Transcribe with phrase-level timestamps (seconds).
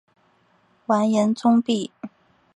[0.87, 1.91] 完颜宗弼。